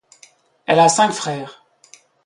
Elle 0.65 0.79
a 0.79 0.89
cinq 0.89 1.11
frères. 1.11 1.63